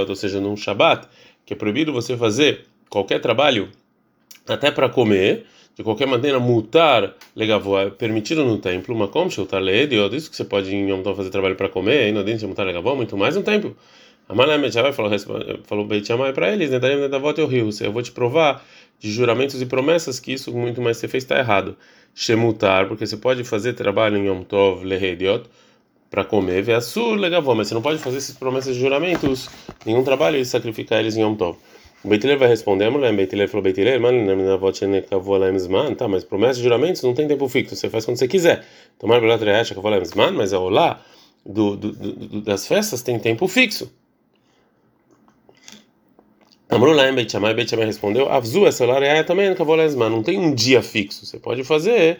ou 0.09 0.17
seja, 0.17 0.41
num 0.41 0.57
Shabat, 0.57 1.09
que 1.45 1.55
é 1.55 1.57
proibido 1.57 1.93
você 1.93 2.17
fazer 2.17 2.67
qualquer 2.89 3.21
trabalho 3.21 3.71
até 4.49 4.71
para 4.71 4.89
comer, 4.89 5.47
de 5.75 5.83
qualquer 5.83 6.07
maneira, 6.07 6.39
multar 6.39 7.15
legavó 7.35 7.81
é 7.81 7.91
permitido 7.91 8.45
no 8.45 8.59
templo, 8.59 8.95
uma 8.95 9.09
como 9.09 9.31
chutar 9.31 9.63
isso 9.63 10.31
que 10.31 10.37
você 10.37 10.45
pode 10.45 10.75
em 10.75 10.89
Yom 10.91 11.03
Tov 11.03 11.17
fazer 11.17 11.31
trabalho 11.31 11.57
para 11.57 11.69
comer, 11.69 12.05
aí 12.05 12.13
no 12.13 12.23
dente 12.23 12.47
multar 12.47 12.65
legavó, 12.65 12.95
muito 12.95 13.17
mais 13.17 13.35
no 13.35 13.43
templo. 13.43 13.77
A 14.29 14.35
Malé 14.35 14.57
falou, 14.93 15.11
falou 15.65 15.85
Beit 15.85 16.07
Shammai 16.07 16.33
para 16.33 16.53
eles, 16.53 16.71
né, 16.71 16.79
daí 16.79 17.09
da 17.09 17.19
volta 17.19 17.41
eu 17.41 17.47
rio, 17.47 17.69
eu 17.81 17.93
vou 17.93 18.03
te 18.03 18.13
provar 18.13 18.65
de 18.99 19.11
juramentos 19.11 19.61
e 19.61 19.67
promessas 19.67 20.19
que 20.19 20.33
isso 20.33 20.53
muito 20.53 20.81
mais 20.81 20.97
você 20.97 21.09
fez 21.09 21.25
está 21.25 21.39
errado. 21.39 21.77
Shemutar, 22.15 22.87
porque 22.87 23.07
você 23.07 23.17
pode 23.17 23.43
fazer 23.45 23.73
trabalho 23.73 24.17
em 24.17 24.29
Yom 24.29 24.43
Tov 24.43 24.85
leidiot 24.85 25.45
para 26.09 26.25
comer, 26.25 26.63
ver 26.63 26.75
a 26.75 26.81
sur 26.81 27.17
legavó, 27.17 27.55
mas 27.55 27.69
você 27.69 27.75
não 27.75 27.83
pode 27.83 27.99
fazer 27.99 28.19
essas 28.19 28.37
promessas 28.37 28.77
de 28.77 28.81
juramentos, 28.81 29.51
nenhum 29.85 30.05
trabalho 30.05 30.39
e 30.39 30.45
sacrificar 30.45 31.01
eles 31.01 31.17
em 31.17 31.23
Yom 31.23 31.35
Tov. 31.35 31.59
O 32.05 32.09
Beitiler 32.09 32.39
vai 32.39 32.49
responder, 32.49 32.91
mulher, 32.91 33.17
Beitiler 33.17 33.49
falou, 33.49 33.63
Beitiler, 33.63 33.99
na 33.99 34.57
voz 34.57 35.67
man, 35.67 35.95
tá, 35.95 36.07
mas 36.07 36.23
promessas 36.23 36.59
e 36.59 36.63
juramentos 36.63 37.03
não 37.03 37.15
tem 37.15 37.27
tempo 37.27 37.49
fixo, 37.49 37.75
você 37.75 37.89
faz 37.89 38.05
quando 38.05 38.19
você 38.19 38.29
quiser. 38.29 38.63
Tomar 38.99 39.21
belatria 39.21 39.59
acha 39.59 39.75
que 39.75 39.81
man, 40.15 40.33
mas 40.33 40.53
a 40.53 40.61
olá 40.61 41.01
do, 41.47 41.75
do, 41.77 41.93
do, 41.93 42.41
das 42.43 42.67
festas 42.67 43.01
tem 43.01 43.19
tempo 43.19 43.49
fixo. 43.49 43.91
Amrulaim 46.69 47.15
Beit 47.15 47.33
Shammai, 47.33 47.55
Beit 47.55 47.71
Shammai 47.71 47.87
respondeu, 47.87 48.29
Avzu 48.29 48.67
essa 48.67 48.85
é 48.85 49.23
também 49.23 49.49
man, 49.97 50.11
não 50.11 50.23
tem 50.23 50.39
um 50.39 50.55
dia 50.55 50.83
fixo, 50.83 51.25
você 51.25 51.39
pode 51.39 51.65
fazer 51.65 52.19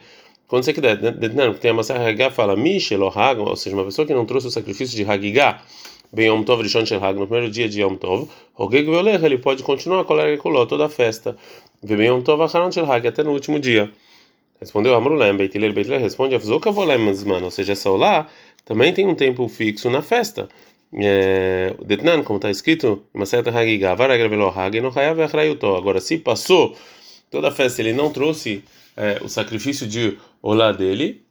quando 0.49 0.65
você 0.65 0.73
quiser. 0.73 0.99
Não, 1.35 1.53
tem 1.53 1.73
a 1.73 1.75
Massah 1.75 1.97
Hagá 1.97 2.31
fala, 2.31 2.57
Mishel 2.57 3.03
ou 3.03 3.57
seja, 3.57 3.77
uma 3.77 3.85
pessoa 3.85 4.07
que 4.07 4.15
não 4.15 4.25
trouxe 4.25 4.47
o 4.47 4.51
sacrifício 4.51 4.97
de 4.97 5.05
Hagigá, 5.05 5.63
bem 6.15 6.29
Yom 6.29 6.45
Tov 6.45 6.63
Rishon 6.63 6.87
Shel 6.87 7.03
Hag, 7.03 7.19
no 7.19 7.27
primeiro 7.27 7.51
dia 7.51 7.69
de 7.69 7.81
Yom 7.81 7.97
Tov, 7.97 8.29
Rogeg 8.55 8.87
Veolech, 8.87 9.25
ele 9.25 9.39
pode 9.39 9.63
continuar 9.63 10.03
a 10.03 10.39
coló 10.39 10.65
toda 10.65 10.87
a 10.87 10.89
festa. 10.89 11.37
Bem 11.83 12.07
Yom 12.07 12.23
Tov 12.23 12.41
Acharon 12.43 12.71
Shel 12.71 12.91
Hag, 12.91 13.09
até 13.09 13.25
no 13.25 13.33
último 13.33 13.59
dia. 13.59 13.91
Respondeu 14.61 14.95
Amrulem, 14.95 15.37
Beitilel, 15.37 15.73
Beitilel 15.73 16.01
responde, 16.01 16.37
Avzoka 16.37 16.71
Volem 16.71 17.13
Zman, 17.13 17.43
ou 17.43 17.51
seja, 17.51 17.73
essa 17.73 17.91
olá 17.91 18.29
também 18.65 18.93
tem 18.95 19.07
um 19.07 19.15
tempo 19.15 19.49
fixo 19.49 19.91
na 19.91 20.01
festa. 20.01 20.49
Detnan, 21.85 22.23
como 22.23 22.39
está 22.39 22.51
escrito, 22.51 23.03
uma 23.13 23.27
certa 23.27 23.51
Hagigá, 23.51 23.95
Varagra 23.95 24.29
Velo 24.29 24.49
Hag, 24.49 24.81
não 24.81 24.93
Hayav 24.95 25.21
Achrayuto. 25.21 25.75
Agora, 25.75 26.01
se 26.01 26.19
passou 26.19 26.77
toda 27.31 27.51
festa 27.51 27.83
ele 27.83 27.93
não 27.93 28.11
trouxe 28.11 28.63
é, 28.97 29.19
o 29.21 29.29
sacrifício 29.29 29.89
de 29.89 30.17
olá 30.41 30.71
dele, 30.71 31.24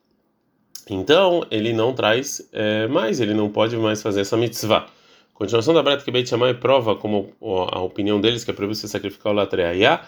então 0.90 1.46
ele 1.50 1.74
não 1.74 1.94
traz 1.94 2.48
é, 2.52 2.88
mais, 2.88 3.20
ele 3.20 3.34
não 3.34 3.50
pode 3.50 3.78
mais 3.78 4.02
fazer 4.02 4.22
essa 4.22 4.38
mitzvah. 4.38 4.88
Continuação 5.34 5.74
da 5.74 5.82
Breta 5.82 6.04
que 6.04 6.12
Beit 6.12 6.30
Shammai 6.30 6.54
prova 6.54 6.96
como 6.96 7.34
a 7.72 7.82
opinião 7.82 8.22
deles 8.22 8.44
que 8.44 8.52
é 8.52 8.54
proibido 8.54 8.78
você 8.78 8.88
sacrificar 8.88 9.32
o 9.32 9.36
latreia 9.36 10.02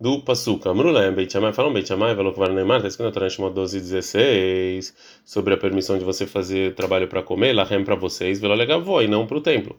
do 0.00 0.22
Passuca. 0.22 0.70
Amrulem, 0.70 1.12
Beit 1.12 1.30
Shammai, 1.30 1.52
falam 1.52 1.72
Beit 1.72 1.86
Shammai, 1.86 2.16
falou 2.16 2.32
que 2.32 2.38
vai 2.38 2.48
Neymar, 2.48 2.78
está 2.78 2.88
escrito 2.88 3.06
na 3.06 3.12
Torá 3.12 3.50
12 3.50 3.76
e 3.76 3.80
16, 3.80 4.94
sobre 5.24 5.52
a 5.52 5.58
permissão 5.58 5.98
de 5.98 6.04
você 6.04 6.26
fazer 6.26 6.74
trabalho 6.74 7.06
para 7.06 7.22
comer, 7.22 7.52
lahem 7.52 7.84
para 7.84 7.94
vocês, 7.94 8.40
velo 8.40 8.54
legavó, 8.54 9.02
e 9.02 9.06
não 9.06 9.26
para 9.26 9.36
o 9.36 9.40
templo. 9.42 9.76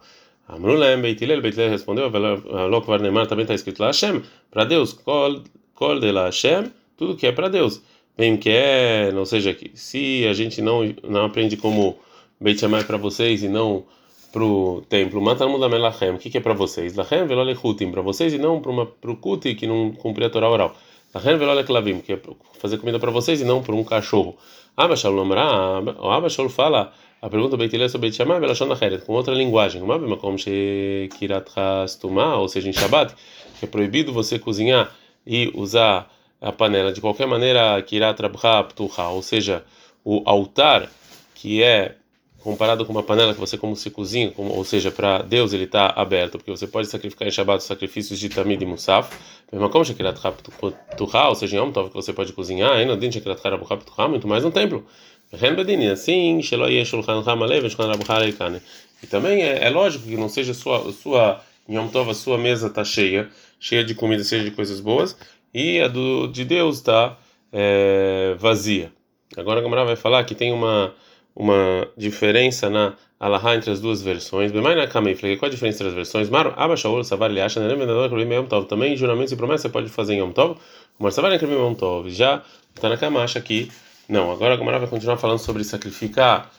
Amrulem, 0.47 1.01
Beit 1.01 1.23
Hillel, 1.23 1.41
Beit 1.41 1.57
Hillel 1.57 1.71
respondeu, 1.71 2.11
que 2.11 2.87
vai 2.87 2.99
Neymar 2.99 3.25
também 3.25 3.43
está 3.43 3.55
escrito 3.55 3.79
lá 3.79 3.87
Hashem, 3.87 4.21
para 4.51 4.65
Deus, 4.65 4.93
kol 4.93 5.99
de 5.99 6.11
la 6.11 6.25
Hashem, 6.25 6.71
tudo 6.95 7.15
que 7.15 7.25
é 7.25 7.31
para 7.31 7.49
Deus. 7.49 7.81
Bem 8.17 8.37
que 8.37 8.49
é, 8.49 9.11
ou 9.15 9.25
seja, 9.25 9.53
que 9.53 9.71
se 9.73 10.27
a 10.27 10.33
gente 10.33 10.61
não 10.61 10.81
não 11.03 11.25
aprende 11.25 11.57
como 11.57 11.97
Beit 12.39 12.59
Shammai 12.59 12.83
para 12.83 12.97
vocês 12.97 13.43
e 13.43 13.47
não 13.47 13.85
para 14.31 14.43
o 14.43 14.81
templo, 14.87 15.21
matam 15.21 15.59
da 15.59 15.67
melachem, 15.67 16.11
o 16.11 16.17
que, 16.17 16.37
é 16.37 16.41
para 16.41 16.53
vocês? 16.53 16.95
Lachem 16.95 17.25
velole 17.27 17.55
chutim, 17.55 17.91
para 17.91 18.01
vocês 18.01 18.33
e 18.33 18.37
não 18.37 18.61
para 18.61 19.11
o 19.11 19.15
kuti 19.17 19.55
que 19.55 19.67
não 19.67 19.91
cumpria 19.91 20.27
a 20.27 20.29
Torá 20.29 20.49
oral. 20.49 20.75
Lachem 21.13 21.37
velole 21.37 21.63
klavim, 21.63 21.99
que 21.99 22.13
é 22.13 22.19
fazer 22.59 22.77
comida 22.77 22.99
para 22.99 23.11
vocês 23.11 23.41
e 23.41 23.45
não 23.45 23.61
para 23.61 23.75
um 23.75 23.83
cachorro. 23.83 24.37
Abashal 24.75 25.13
Lamra, 25.13 25.81
o 25.99 26.09
Abashal 26.09 26.47
fala, 26.47 26.93
a 27.21 27.29
pergunta 27.29 27.57
Beitilé 27.57 27.89
sobre 27.89 28.07
Beit 28.07 28.15
Shammai, 28.15 28.39
Belashon 28.39 28.71
Acheret, 28.71 29.05
com 29.05 29.13
outra 29.13 29.33
linguagem. 29.33 29.81
Uma 29.81 29.99
bema 29.99 30.15
como 30.17 30.37
Shekirat 30.37 31.51
Hastuma, 31.55 32.37
ou 32.37 32.47
seja, 32.47 32.69
em 32.69 32.73
Shabbat, 32.73 33.13
que 33.59 33.65
é 33.65 33.67
proibido 33.67 34.13
você 34.13 34.39
cozinhar 34.39 34.95
e 35.27 35.51
usar 35.53 36.09
a 36.41 36.51
panela. 36.51 36.91
De 36.91 36.99
qualquer 36.99 37.27
maneira, 37.27 37.81
Kirat 37.83 38.19
Rabha 38.19 38.73
ou 39.11 39.21
seja, 39.21 39.63
o 40.03 40.23
altar 40.25 40.89
que 41.35 41.61
é 41.63 41.95
comparado 42.43 42.85
com 42.85 42.91
uma 42.91 43.03
panela 43.03 43.33
que 43.33 43.39
você 43.39 43.57
como 43.57 43.75
se 43.75 43.89
cozinha, 43.91 44.31
como, 44.31 44.51
ou 44.51 44.65
seja, 44.65 44.89
para 44.89 45.21
Deus 45.21 45.53
ele 45.53 45.65
está 45.65 45.93
aberto, 45.95 46.39
porque 46.39 46.49
você 46.49 46.65
pode 46.65 46.87
sacrificar 46.87 47.27
em 47.27 47.31
Shabbat 47.31 47.63
sacrifícios 47.63 48.19
de 48.19 48.29
Tamid 48.29 48.61
e 48.61 48.65
Musaf, 48.65 49.15
mesmo 49.51 49.69
como 49.69 49.85
Shekirat 49.85 50.19
Tuha, 50.97 51.29
ou 51.29 51.35
seja, 51.35 51.55
em 51.55 51.59
Yom 51.59 51.71
que 51.71 51.93
você 51.93 52.11
pode 52.11 52.33
cozinhar, 52.33 52.71
ainda 52.71 52.95
dentro 52.97 53.19
de 53.19 53.25
Shekirat 53.25 54.09
muito 54.09 54.27
mais 54.27 54.43
no 54.43 54.51
templo. 54.51 54.85
Assim, 55.93 56.35
e 59.03 59.07
também 59.07 59.43
é, 59.43 59.63
é 59.65 59.69
lógico 59.69 60.03
que 60.03 60.17
não 60.17 60.27
seja 60.27 60.53
sua 60.53 60.91
sua 60.91 61.41
Yom 61.69 61.87
Tov, 61.87 62.09
a 62.09 62.13
sua 62.13 62.37
mesa 62.37 62.67
está 62.67 62.83
cheia, 62.83 63.29
cheia 63.59 63.83
de 63.83 63.95
comida, 63.95 64.23
cheia 64.23 64.43
de 64.43 64.51
coisas 64.51 64.79
boas, 64.79 65.15
e 65.53 65.81
a 65.81 65.87
do 65.87 66.27
de 66.27 66.45
Deus 66.45 66.77
está 66.77 67.17
é, 67.51 68.35
vazia. 68.37 68.91
Agora 69.37 69.59
a 69.59 69.63
Gamara 69.63 69.85
vai 69.85 69.95
falar 69.95 70.23
que 70.23 70.35
tem 70.35 70.51
uma 70.51 70.93
uma 71.35 71.87
diferença 71.97 72.69
na 72.69 72.93
Alaha 73.19 73.55
entre 73.55 73.71
as 73.71 73.79
duas 73.79 74.01
versões. 74.01 74.51
Bem 74.51 74.61
mais 74.61 74.75
na 74.75 74.87
Kamei, 74.87 75.15
qual 75.15 75.47
a 75.47 75.49
diferença 75.49 75.77
entre 75.77 75.87
as 75.87 75.93
versões? 75.93 76.29
Mar 76.29 76.53
Abba 76.57 76.75
Shaul 76.75 77.03
Savar 77.03 77.31
Liasha 77.31 77.59
Nerem 77.59 77.77
Vendador 77.77 78.09
Krivim 78.09 78.33
Yom 78.33 78.45
Tov. 78.45 78.67
Também 78.67 78.95
juramentos 78.97 79.31
e 79.31 79.35
promessas 79.35 79.63
você 79.63 79.69
pode 79.69 79.89
fazer 79.89 80.15
em 80.15 80.19
Yom 80.19 80.31
Tov. 80.31 80.57
O 80.99 81.03
Mar 81.03 81.11
Savar 81.11 81.37
Krivim 81.37 81.55
Yom 81.55 81.73
Tov. 81.73 82.09
Já 82.09 82.41
está 82.75 82.89
na 82.89 82.97
Kama 82.97 83.23
acha 83.23 83.39
que 83.39 83.71
não. 84.09 84.31
Agora 84.31 84.55
a 84.55 84.57
Gamara 84.57 84.79
vai 84.79 84.87
continuar 84.87 85.17
falando 85.17 85.39
sobre 85.39 85.63
sacrificar 85.63 86.51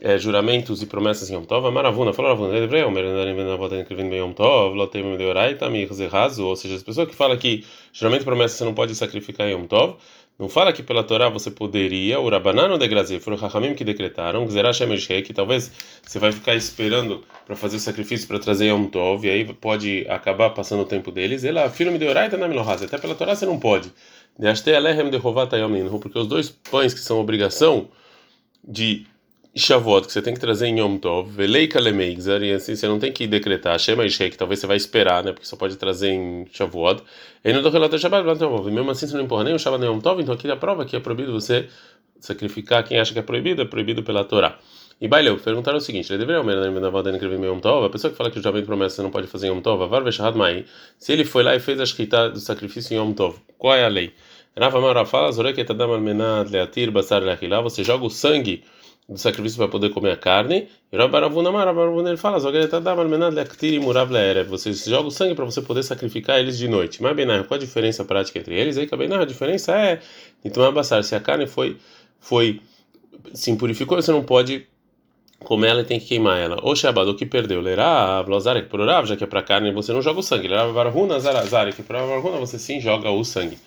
é, 0.00 0.18
juramentos 0.18 0.82
e 0.82 0.86
promessas 0.86 1.28
em 1.28 1.34
Yom 1.34 1.44
Tov. 1.44 1.66
A 1.66 1.70
Maravuna 1.70 2.12
falou 2.12 2.30
Ravuna 2.30 2.52
Vendador 2.58 3.84
Krivim 3.84 4.14
Yom 4.14 4.32
Tov. 4.32 4.74
Lotem 4.74 5.04
Medeoraita 5.04 5.68
Mirzehazu. 5.68 6.46
Ou 6.46 6.56
seja, 6.56 6.76
as 6.76 6.82
pessoas 6.82 7.08
que 7.08 7.14
falam 7.14 7.36
que 7.36 7.64
juramento 7.92 8.22
e 8.22 8.24
promessa 8.24 8.56
você 8.56 8.64
não 8.64 8.74
pode 8.74 8.94
sacrificar 8.94 9.46
em 9.46 9.52
Yom 9.52 9.66
Tov. 9.66 9.96
Não 10.38 10.48
fala 10.48 10.72
que 10.72 10.82
pela 10.82 11.04
Torá 11.04 11.28
você 11.28 11.50
poderia, 11.50 12.18
o 12.18 12.26
Rabanano 12.30 12.78
de 12.78 12.88
Grazi, 12.88 13.20
foram 13.20 13.36
Rahamim 13.36 13.74
que 13.74 13.84
decretaram, 13.84 14.46
que 14.46 15.34
talvez 15.34 15.70
você 16.02 16.18
vai 16.18 16.32
ficar 16.32 16.54
esperando 16.54 17.22
para 17.44 17.54
fazer 17.54 17.76
o 17.76 17.78
sacrifício 17.78 18.26
para 18.26 18.38
trazer 18.38 18.68
Yom 18.68 18.86
Tov, 18.86 19.26
e 19.26 19.30
aí 19.30 19.44
pode 19.52 20.06
acabar 20.08 20.48
passando 20.48 20.80
o 20.80 20.86
tempo 20.86 21.12
deles. 21.12 21.44
Ela, 21.44 21.68
filho 21.68 21.92
me 21.92 21.98
deu 21.98 22.08
Oraita 22.08 22.38
na 22.38 22.48
Milohaz, 22.48 22.82
até 22.82 22.96
pela 22.96 23.14
Torá 23.14 23.34
você 23.34 23.44
não 23.44 23.58
pode. 23.58 23.92
Porque 26.00 26.18
os 26.18 26.26
dois 26.26 26.48
pães 26.48 26.94
que 26.94 27.00
são 27.00 27.20
obrigação 27.20 27.90
de 28.66 29.04
Shavuot, 29.54 30.06
que 30.06 30.12
você 30.12 30.22
tem 30.22 30.32
que 30.32 30.38
trazer 30.38 30.68
em 30.68 30.78
Yom 30.78 30.96
Tov, 30.96 31.28
Veleika 31.28 31.80
Lemeigzar, 31.80 32.40
e 32.42 32.52
assim 32.52 32.76
você 32.76 32.86
não 32.86 33.00
tem 33.00 33.12
que 33.12 33.26
decretar, 33.26 33.76
Shema 33.80 34.06
Ishek, 34.06 34.36
talvez 34.36 34.60
você 34.60 34.66
vai 34.66 34.76
esperar, 34.76 35.24
né, 35.24 35.32
porque 35.32 35.46
só 35.46 35.56
pode 35.56 35.76
trazer 35.76 36.10
em 36.10 36.46
Shavuot, 36.52 37.02
e 37.44 37.52
não 37.52 37.60
do 37.60 37.68
relato 37.68 37.98
Shabbat, 37.98 38.24
e 38.24 38.70
mesmo 38.70 38.90
assim 38.92 39.08
você 39.08 39.16
não 39.16 39.24
empurra 39.24 39.42
nem 39.42 39.54
o 39.54 39.58
Shabbat 39.58 39.80
nem 39.80 39.90
Yom 39.90 39.98
Tov, 39.98 40.22
então 40.22 40.34
aqui 40.34 40.48
a 40.48 40.56
prova 40.56 40.84
que 40.84 40.94
é 40.94 41.00
proibido 41.00 41.32
você 41.32 41.68
sacrificar 42.20 42.84
quem 42.84 43.00
acha 43.00 43.12
que 43.12 43.18
é 43.18 43.22
proibido, 43.22 43.62
é 43.62 43.64
proibido 43.64 44.04
pela 44.04 44.22
Torá. 44.22 44.56
E 45.00 45.08
Baileu, 45.08 45.38
perguntaram 45.38 45.78
o 45.78 45.80
seguinte: 45.80 46.12
ele 46.12 46.18
deveria 46.18 46.42
escrever 46.42 47.46
Yom 47.46 47.58
Tov, 47.58 47.86
a 47.86 47.90
pessoa 47.90 48.10
que 48.10 48.16
fala 48.16 48.30
que 48.30 48.38
o 48.38 48.42
juramento 48.42 48.66
promessa 48.66 48.96
você 48.96 49.02
não 49.02 49.10
pode 49.10 49.26
fazer 49.26 49.48
Yom 49.48 49.60
Tov, 49.60 49.82
Avar 49.82 50.04
Veshahad 50.04 50.36
Mai, 50.36 50.64
se 50.98 51.12
ele 51.12 51.24
foi 51.24 51.42
lá 51.42 51.56
e 51.56 51.58
fez 51.58 51.80
a 51.80 51.86
shkita 51.86 52.28
do 52.28 52.38
sacrifício 52.38 52.94
em 52.94 52.98
Yom 52.98 53.12
Tov, 53.14 53.36
qual 53.58 53.74
é 53.74 53.84
a 53.84 53.88
lei? 53.88 54.12
Rafa 54.56 54.80
Mara 54.80 55.04
fala, 55.06 55.32
Zorek 55.32 55.58
Etadam 55.58 55.90
Almenad 55.90 56.50
Leatir 56.50 56.90
Basar 56.90 57.22
Leachilá, 57.22 57.62
você 57.62 57.82
joga 57.82 58.04
o 58.04 58.10
sangue 58.10 58.62
do 59.10 59.18
sacrifício 59.18 59.58
para 59.58 59.66
poder 59.66 59.90
comer 59.90 60.12
a 60.12 60.16
carne. 60.16 60.68
E 60.92 60.96
Rabbaravuna 60.96 61.50
ele 62.08 62.16
fala: 62.16 62.38
Você 62.38 62.46
joga 64.72 65.08
o 65.08 65.10
sangue 65.10 65.34
para 65.34 65.44
você 65.44 65.60
poder 65.60 65.82
sacrificar 65.82 66.38
eles 66.38 66.56
de 66.56 66.68
noite. 66.68 67.02
Mas, 67.02 67.16
Benar, 67.16 67.42
qual 67.44 67.58
a 67.58 67.60
diferença 67.60 68.04
prática 68.04 68.38
entre 68.38 68.54
eles? 68.54 68.78
Aí, 68.78 68.86
Benar, 68.86 69.20
a 69.20 69.24
diferença 69.24 69.76
é: 69.76 69.98
então, 70.44 70.62
abassar, 70.62 71.02
se 71.02 71.16
a 71.16 71.20
carne 71.20 71.48
foi, 71.48 71.76
foi 72.20 72.60
se 73.34 73.50
impurificou, 73.50 74.00
você 74.00 74.12
não 74.12 74.22
pode 74.22 74.64
comer 75.40 75.68
ela 75.68 75.80
e 75.80 75.84
tem 75.84 75.98
que 75.98 76.06
queimar 76.06 76.38
ela. 76.38 76.58
Ou 76.62 76.76
Shabbat, 76.76 77.10
o 77.10 77.16
que 77.16 77.26
perdeu? 77.26 77.60
Lerá, 77.60 78.22
Blazarek, 78.22 78.68
Prorav, 78.68 79.06
já 79.06 79.16
que 79.16 79.24
é 79.24 79.26
para 79.26 79.42
carne 79.42 79.72
você 79.72 79.92
não 79.92 80.02
joga 80.02 80.20
o 80.20 80.22
sangue. 80.22 80.46
Lerá, 80.46 80.66
Varhuna, 80.66 81.18
Zarazarek, 81.18 81.82
Prorav, 81.82 82.20
você 82.38 82.58
sim 82.58 82.80
joga 82.80 83.10
o 83.10 83.24
sangue. 83.24 83.58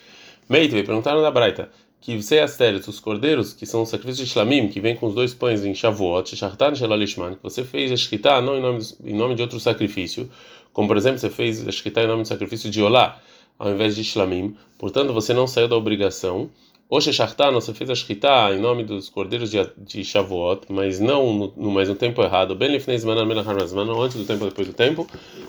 Meitve, 0.48 0.84
perguntaram 0.84 1.22
da 1.22 1.32
Braita 1.32 1.70
que 2.04 2.22
você 2.22 2.40
astérios, 2.40 2.86
os 2.90 3.00
cordeiros, 3.00 3.54
que 3.54 3.66
são 3.66 3.82
os 3.82 3.88
sacrifícios 3.88 4.28
de 4.28 4.34
Shlamim, 4.34 4.68
que 4.68 4.82
vem 4.82 4.94
com 4.94 5.08
os 5.08 5.16
dois 5.16 5.34
pães 5.34 5.64
em 5.64 5.74
Shavuot, 5.74 6.36
Shachtan 6.36 6.76
Shelalishman, 6.76 7.36
que 7.36 7.42
você 7.42 7.64
fez 7.64 7.94
a 7.94 7.96
Shkita 7.96 8.42
não 8.42 8.58
em 8.58 8.62
nome, 8.62 8.82
em 9.06 9.16
nome 9.16 9.36
de 9.36 9.42
outro 9.42 9.58
sacrifício, 9.58 10.30
como 10.74 10.86
por 10.86 10.98
exemplo 10.98 11.20
você 11.20 11.30
fez 11.30 11.66
a 11.66 11.72
Shkita 11.72 12.02
em 12.02 12.08
nome 12.08 12.24
do 12.24 12.28
sacrifício 12.28 12.70
de 12.70 12.82
Olá, 12.82 13.22
ao 13.58 13.72
invés 13.72 13.96
de 13.96 14.04
Shlamim, 14.04 14.54
portanto 14.78 15.14
você 15.14 15.34
não 15.34 15.48
saiu 15.48 15.70
da 15.70 15.78
obrigação. 15.78 16.50
Ou 16.90 17.00
Shechachtan, 17.00 17.54
você 17.54 17.74
fez 17.74 17.90
a 17.90 17.96
Shkita 17.96 18.52
em 18.54 18.60
nome 18.60 18.84
dos 18.84 19.08
cordeiros 19.08 19.50
de, 19.50 19.66
de 19.78 20.04
Shavuot, 20.04 20.66
mas 20.70 21.00
não 21.00 21.34
no, 21.34 21.54
no, 21.56 21.72
mas 21.72 21.88
tempo 21.96 22.22
errado, 22.22 22.54
bem 22.54 22.70
antes 24.02 24.18
do 24.18 24.26
tempo 24.26 24.44
depois 24.44 24.68
do 24.68 24.74
tempo. 24.74 25.08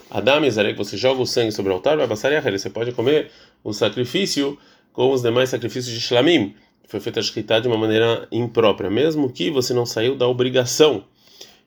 Adam 0.09 0.41
que 0.41 0.77
você 0.77 0.95
joga 0.95 1.21
o 1.21 1.27
sangue 1.27 1.51
sobre 1.51 1.73
o 1.73 1.75
altar, 1.75 1.97
vai 1.97 2.07
passar 2.07 2.31
e 2.31 2.57
você 2.57 2.69
pode 2.69 2.93
comer 2.93 3.29
o 3.61 3.73
sacrifício 3.73 4.57
com 4.95 5.11
os 5.11 5.21
demais 5.21 5.49
sacrifícios 5.49 5.93
de 5.93 5.99
Shlamim, 5.99 6.55
foi 6.87 7.01
feita 7.01 7.19
a 7.19 7.23
shkita 7.23 7.59
de 7.59 7.67
uma 7.67 7.77
maneira 7.77 8.27
imprópria, 8.31 8.89
mesmo 8.89 9.29
que 9.29 9.51
você 9.51 9.73
não 9.73 9.85
saiu 9.85 10.15
da 10.15 10.25
obrigação. 10.25 11.03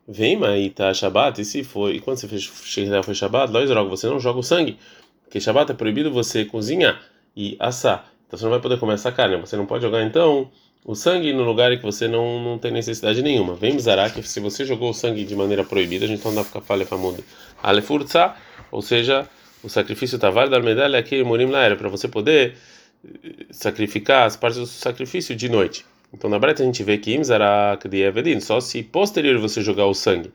Vem, 0.07 0.39
mas 0.39 0.73
tá 0.73 0.95
Shabbat, 0.95 1.39
e 1.39 1.45
se 1.45 1.63
foi, 1.63 1.97
e 1.97 2.01
quando 2.01 2.17
você 2.17 2.27
fez 2.27 2.43
shkita 2.43 3.03
foi 3.03 3.15
Shabbat, 3.15 3.53
logo 3.53 3.67
droga, 3.67 3.91
você 3.91 4.07
não 4.09 4.19
joga 4.19 4.39
o 4.39 4.43
sangue, 4.43 4.79
porque 5.25 5.39
Shabbat 5.39 5.71
é 5.71 5.75
proibido 5.75 6.11
você 6.11 6.47
cozinhar 6.47 7.03
e 7.37 7.55
assar, 7.61 8.11
então 8.27 8.39
você 8.39 8.45
não 8.47 8.51
vai 8.51 8.61
poder 8.61 8.79
comer 8.79 8.95
essa 8.95 9.13
carne, 9.13 9.37
você 9.37 9.59
não 9.59 9.67
pode 9.67 9.83
jogar 9.83 10.03
então 10.03 10.51
o 10.83 10.95
sangue 10.95 11.31
no 11.35 11.43
lugar 11.43 11.71
em 11.71 11.77
que 11.77 11.85
você 11.85 12.09
não, 12.09 12.43
não 12.43 12.57
tem 12.57 12.71
necessidade 12.71 13.21
nenhuma. 13.21 13.55
Vem 13.55 13.77
que 13.77 14.23
se 14.23 14.41
você 14.41 14.65
jogou 14.65 14.89
o 14.89 14.95
sangue 14.95 15.23
de 15.23 15.37
maneira 15.37 15.63
proibida, 15.63 16.07
a 16.07 16.09
gente 16.09 16.25
não 16.25 16.35
dá 16.35 16.43
para 16.43 16.63
falha 16.63 16.87
famuda. 16.87 17.23
Alefurza, 17.63 18.35
ou 18.71 18.81
seja, 18.81 19.29
o 19.63 19.69
sacrifício 19.69 20.19
tavar 20.19 20.49
da 20.49 20.59
medalha 20.61 20.99
aqui, 20.99 21.23
Murim 21.23 21.47
lá 21.47 21.63
era 21.63 21.77
para 21.77 21.91
você 21.91 22.09
poder 22.09 22.57
sacrificar 23.51 24.27
as 24.27 24.37
partes 24.37 24.59
do 24.59 24.67
sacrifício 24.67 25.35
de 25.35 25.49
noite. 25.49 25.85
Então 26.13 26.31
na 26.31 26.39
Breta 26.39 26.63
a 26.63 26.67
gente 26.67 26.83
vê 26.83 26.99
que 26.99 27.15
Imzarak 27.15 27.89
de 27.89 28.03
Evedin, 28.03 28.41
só 28.41 28.61
se 28.61 28.83
posterior 28.83 29.39
você 29.39 29.61
jogar 29.61 29.87
o 29.87 29.95
sangue. 29.95 30.33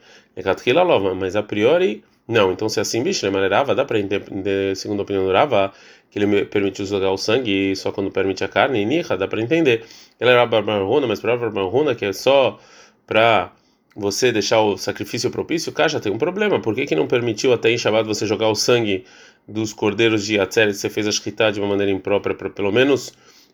Mas 1.15 1.35
a 1.35 1.43
priori, 1.43 2.03
não. 2.27 2.51
Então 2.51 2.69
se 2.69 2.79
assim, 2.79 3.03
bicho, 3.03 3.25
Rava, 3.49 3.75
dá 3.75 3.83
para 3.83 3.99
entender, 3.99 4.75
segundo 4.75 4.99
a 4.99 5.03
opinião 5.03 5.25
do 5.25 5.31
Rava, 5.31 5.73
que 6.11 6.19
ele 6.19 6.45
permite 6.45 6.85
jogar 6.85 7.11
o 7.11 7.17
sangue 7.17 7.75
só 7.75 7.91
quando 7.91 8.11
permite 8.11 8.43
a 8.43 8.47
carne, 8.47 8.81
e 8.81 8.85
Niha, 8.85 9.17
dá 9.17 9.27
para 9.27 9.41
entender. 9.41 9.83
Ele 10.19 10.29
era 10.29 10.45
Barbaruna, 10.45 11.07
mas 11.07 11.19
para 11.19 11.35
Barbaruna, 11.35 11.95
que 11.95 12.05
é 12.05 12.13
só 12.13 12.59
para 13.07 13.51
você 13.95 14.31
deixar 14.31 14.61
o 14.61 14.77
sacrifício 14.77 15.29
propício, 15.29 15.73
já 15.87 15.99
tem 15.99 16.11
um 16.11 16.17
problema. 16.17 16.59
Por 16.59 16.73
que, 16.75 16.85
que 16.85 16.95
não 16.95 17.07
permitiu 17.07 17.53
até 17.53 17.71
em 17.71 17.77
Shabbat 17.77 18.07
você 18.07 18.25
jogar 18.25 18.49
o 18.49 18.55
sangue 18.55 19.05
dos 19.47 19.73
cordeiros 19.73 20.25
de 20.25 20.39
Atzeret, 20.39 20.73
você 20.73 20.89
fez 20.89 21.07
a 21.07 21.11
Shkita 21.11 21.51
de 21.51 21.59
uma 21.59 21.67
maneira 21.67 21.91
imprópria 21.91 22.35
para 22.35 22.49
pelo 22.49 22.71
menos 22.71 23.13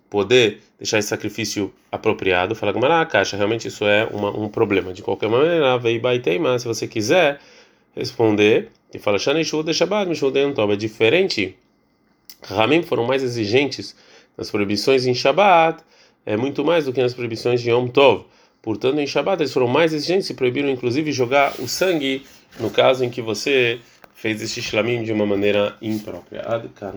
poder 0.09 0.61
deixar 0.77 0.99
esse 0.99 1.07
sacrifício 1.07 1.73
apropriado. 1.91 2.55
Fala 2.55 2.73
que 2.73 2.85
a 2.85 3.05
caixa, 3.05 3.37
realmente 3.37 3.67
isso 3.67 3.85
é 3.85 4.05
uma, 4.05 4.35
um 4.35 4.49
problema. 4.49 4.93
De 4.93 5.01
qualquer 5.01 5.29
maneira, 5.29 5.77
veio 5.77 6.01
Baiteima, 6.01 6.57
se 6.57 6.67
você 6.67 6.87
quiser 6.87 7.39
responder, 7.95 8.69
e 8.93 8.97
fala 8.97 9.19
Shanishu 9.19 9.63
Shabbat, 9.73 10.09
É 10.11 10.75
diferente 10.75 11.55
Ramim 12.43 12.83
foram 12.83 13.05
mais 13.05 13.21
exigentes 13.21 13.95
nas 14.37 14.49
proibições 14.49 15.05
em 15.05 15.13
Shabat, 15.13 15.83
é 16.25 16.37
muito 16.37 16.63
mais 16.63 16.85
do 16.85 16.93
que 16.93 17.01
nas 17.01 17.13
proibições 17.13 17.61
de 17.61 17.69
Yom 17.69 17.87
Tov. 17.87 18.25
Portanto, 18.61 18.99
em 18.99 19.07
Shabat 19.07 19.41
eles 19.41 19.53
foram 19.53 19.67
mais 19.67 19.93
exigentes 19.93 20.29
e 20.29 20.33
proibiram 20.33 20.69
inclusive 20.69 21.11
jogar 21.11 21.53
o 21.59 21.67
sangue 21.67 22.25
no 22.59 22.69
caso 22.69 23.03
em 23.03 23.09
que 23.09 23.21
você 23.21 23.79
fez 24.19 24.41
este 24.41 24.61
shlamim 24.61 25.03
de 25.03 25.13
uma 25.13 25.25
maneira 25.25 25.77
imprópria. 25.81 26.41
Adkan. 26.41 26.95